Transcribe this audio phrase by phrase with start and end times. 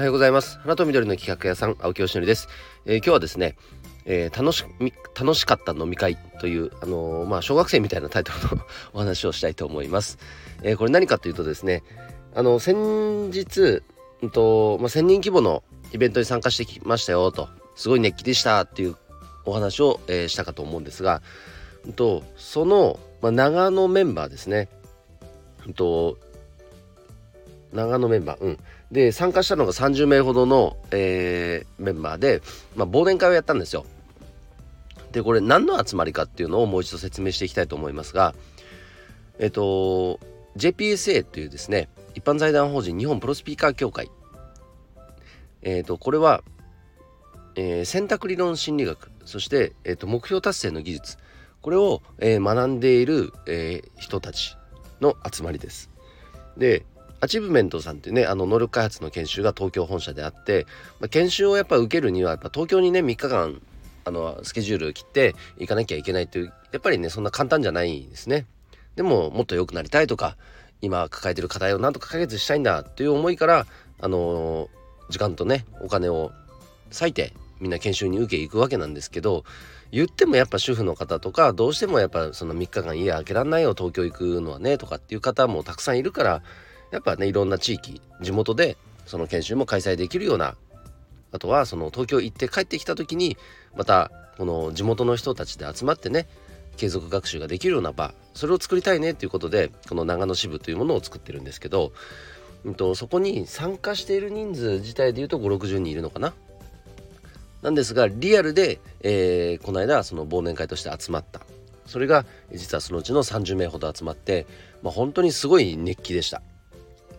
[0.00, 0.58] おはようございます。
[0.60, 2.48] 花と緑の企画屋さん青木よしのりです、
[2.86, 3.54] えー、今日はですね、
[4.06, 4.64] えー、楽し
[5.14, 10.16] 楽しかった飲み会というあのー、まあ小学生みたいなタイトルのお話をしたいと思います、
[10.62, 11.82] えこれ何かというとですね
[12.34, 13.82] あの先日
[14.22, 18.96] うんとまあ、1000人規模のイベントに参加してきましたよとすごい熱気でしたっていう
[19.44, 21.20] お話を、えしたかと思うんですが、
[21.84, 24.70] うんとその、まあ、長野メンバーですね、
[25.66, 26.16] うんと
[27.72, 28.40] 長野メンバー。
[28.40, 28.58] うん。
[28.90, 32.42] で参加したのが30名ほどの、えー、メンバーで、
[32.74, 33.84] まあ、忘年会をやったんですよ。
[35.12, 38.32] でこれ何の集まりかっていうのをもう一度説明していきたいと思いますが
[39.40, 40.20] えっと
[40.56, 44.10] JPSA というですね一般財団法人日本プロスピーカー協会。
[45.62, 46.42] えっとこれは、
[47.54, 51.18] えー、選択理論心理学そして、えーと、目標達成の技術。
[51.60, 54.56] これを、えー、学んでいる、えー、人たち
[55.00, 55.90] の集まりです。
[56.56, 56.84] で
[57.20, 60.66] アチブメントさんっていうねあの能力開発の研修が東京本社であって、
[61.00, 63.60] まあ、研修をやっぱ受けるにはやっぱ東京にね3日間
[64.04, 68.46] あのスケジュール切って行かなきゃいけないっていうやっぱりねそんな簡単じゃないんですね。
[68.96, 70.36] でももっと良くなりたいとか
[70.80, 73.66] 今抱えてる課題をなんとか解決したいんだという思いから
[74.00, 74.68] あの
[75.10, 76.32] 時間とねお金を
[76.90, 79.44] 割いてみんな研修に受け行くわけなんですけど
[79.92, 86.42] 言ってもやっぱ主婦の方とかどうしてもやっぱその3日間家開けらんないよ東京行くのはねとかっていう方もたくさんいるから
[86.90, 90.56] やっぱねいろんな地域地元でその研修も開催できるような
[91.32, 93.36] あとはその東京行って帰ってきた時に
[93.76, 96.26] またこの地元の人たちで集まってね
[96.76, 101.92] 継続学習ができるような場それを作りたいねっていうことでこの長野支部というものを作ってるんですけど、
[102.64, 106.32] うんと、そこに参加している人数自体でいうと560人いるのかな？
[107.62, 111.42] なんですがリアルで、えー、この間その忘年会として集まった
[111.84, 114.46] それが実はそのうちの30名ほど集まって、
[114.82, 116.40] まあ、本当にすごい熱気でした。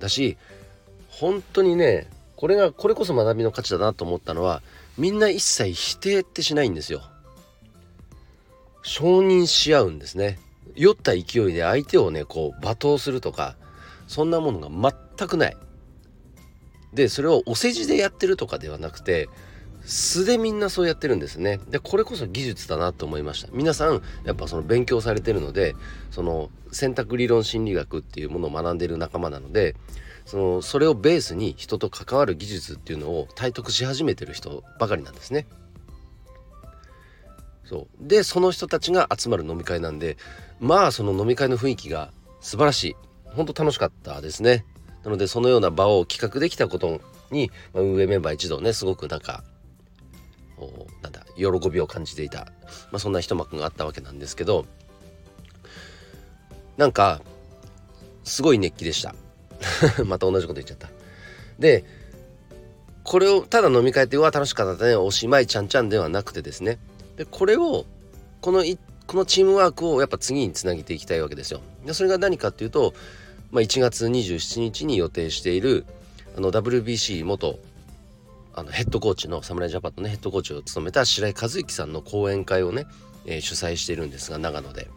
[0.00, 0.36] だし
[1.08, 4.62] 本当にねこれがこれこそ学びの価値だなと思ったのは
[4.98, 7.02] みんな一切否定ってしないんですよ。
[8.82, 10.38] 承認し合うんですね。
[10.74, 13.56] 酔った勢いで相手をねこう罵倒するとか
[14.06, 15.56] そんなものが全くない。
[16.92, 19.28] でそれをお世辞でやってるとかではなくて
[19.86, 25.76] 素でみんなそうやってるんですねでこれこそ技術だなと思いました皆さんやっぱその勉強されてるので
[26.10, 29.76] その選択理論心理学っていうものを学んでいる仲間なので
[30.24, 35.46] そのそれをベースに人と関わる技術っていうのを体得し始めてる人ばかりなんですね。
[37.64, 40.16] そうでその人たちが集まる飲み会なんで
[40.60, 42.96] まあその飲み会の雰囲気が素晴らしい
[43.34, 44.64] 本当楽しかったですね。
[45.04, 49.44] なのでそのような場を企画できたことに、まあ、運営メンバー一同ねすごくなんか
[51.02, 52.46] なんだ喜びを感じていた、
[52.90, 54.66] まあ、そんな一幕があったわけなんですけど
[56.76, 57.20] なんか
[58.24, 59.14] すごい熱気でした。
[60.04, 60.88] また同じこと言っちゃった。
[61.58, 61.84] で
[63.04, 66.78] これをただ飲み会ってうわ楽しかったねおしまいちゃんちゃんではなくてですね。
[67.16, 67.86] でこれを
[68.40, 71.60] このいこのチームワークをやっぱ次につなげていきたいわけですよ。
[71.86, 72.94] でそれが何かっていうと、
[73.52, 75.86] まあ、1月27日に予定している
[76.36, 77.58] あの WBC 元
[78.56, 82.86] あのヘッドコーチの侍ジャパンのねヘッドコーチを務めた白井和之さんの講演会をね、
[83.26, 84.88] えー、主催しているんですが長野で、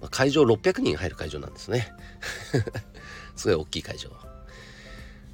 [0.00, 1.92] まあ、会場600人入る会場なんですね。
[3.36, 4.10] すごい大きい会場。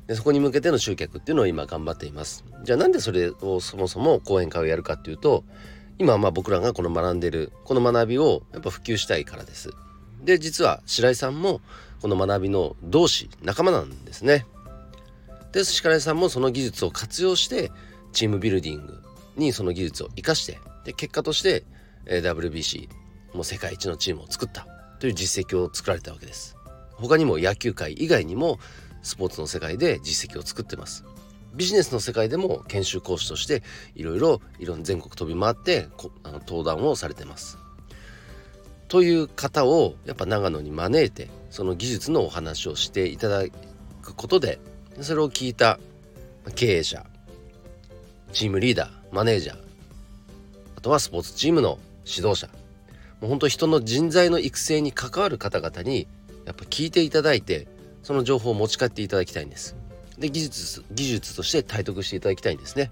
[0.09, 2.45] でそこに向けての集客っていうのを今頑張っています。
[2.65, 5.45] じゃあなんでそれをそもそも講演会をやるかっていうと
[6.01, 9.71] 今まあ僕らがこの学んでるこの学びをやっぱ普及したいからです。
[10.21, 11.61] で実は白井さんも
[12.01, 14.47] この学びの同志仲間なんですね。
[15.53, 17.71] で石倉さんもその技術を活用して
[18.13, 19.03] チームビルディング
[19.37, 21.65] にその技術を生かしてで結果として、
[22.07, 22.89] え WBC
[23.35, 24.67] もう世界一のチームを作った
[24.99, 26.57] という実績を作られたわけです。
[26.95, 28.59] 他にも野球界以外にも
[29.03, 31.05] スポーツの世界で実績を作ってます。
[31.55, 33.63] ビジネスの世界でも研修講師として
[33.95, 35.89] いろいろいろ全国飛び回って
[36.23, 37.59] あの登壇をされてます。
[38.89, 43.45] という方をやっぱ長野に招いてその技術のお話をしていただ
[44.03, 44.61] くことで
[45.01, 45.79] それを聞いた
[46.55, 47.05] 経営者
[48.33, 49.57] チームリーダーマネージャー
[50.77, 52.49] あとはスポーツチームの指導者
[53.21, 56.09] もう本当人の人材の育成に関わる方々に
[56.45, 57.69] やっぱ聞いていただいて
[58.03, 59.77] その情報を持ち帰っていただきたいんです。
[60.19, 62.91] で技術技術として体得していただきたいんですね。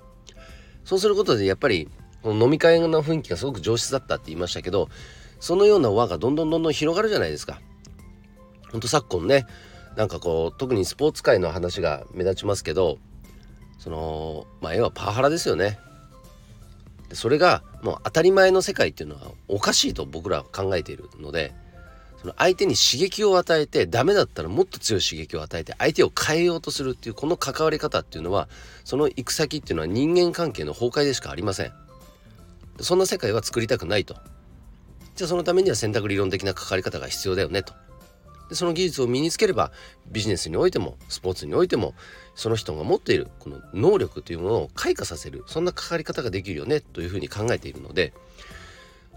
[0.84, 1.88] そうすることでやっぱり
[2.22, 4.88] この飲み会の雰囲気がすごく上質だったって言いましたけど
[5.40, 7.60] そのような輪がどんどんどんどん広がるじゃないですか。
[8.70, 9.46] ほんと昨今ね
[9.96, 12.98] なんかこう特にスポーツ界の話が目立ちますけど
[13.78, 15.78] そのまあ要はパワハラですよね。
[17.12, 21.52] それがもう当たり前の世界っていうのはおかしいと僕らは考えているので
[22.20, 28.48] その相手に刺激を与えてダメだったらもっと強い刺激を与えて相手を変えようとするっていうこの関わり方っていうのは
[28.84, 31.72] その行く先っていうのは人間関係の崩壊でしかありません。
[32.80, 34.14] そんな世界は作りたくないと。
[35.16, 37.74] じゃあそのためには選択理論的な関わり方が必要だよねと。
[38.50, 39.72] でその技術を身につければ
[40.10, 41.94] ビジネスにおいてもスポーツにおいても
[42.34, 48.12] その人が持っているこの能力というものを開花させるそんな関わり方ができるよねというふうに考えているので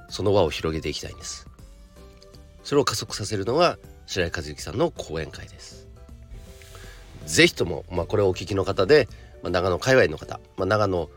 [0.09, 1.47] その輪を広げていきたいんです。
[2.63, 5.88] それを加速させるのが白井和之さんの講演会です。
[7.25, 9.07] ぜひとも、まあ、これをお聞きの方で、
[9.41, 11.09] まあ、長野界隈の方、まあ、長野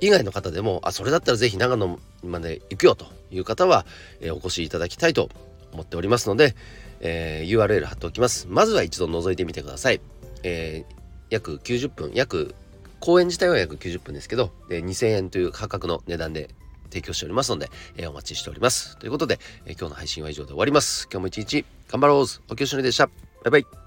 [0.00, 3.86] 以外の方でもあそれだったらぜひ長野まで行くよという方は、
[4.20, 5.30] えー、お越しいただきたいと
[5.72, 6.54] 思っておりますので、
[7.02, 10.00] えー、URL 貼っておきますまずは一度覗いてみてください、
[10.42, 10.94] えー、
[11.30, 12.54] 約90分約
[13.00, 16.48] 公演自体は約90分ですけど、えー、2000円という価格の値段で
[16.92, 18.96] 提供しておりますので、えー、お待ちしております。
[18.98, 21.08] ということで、え、今日の配信は以上で終わります。
[21.10, 23.06] 今日も一日頑張ろうおきよしのりでした。
[23.06, 23.12] バ
[23.46, 23.81] イバイ。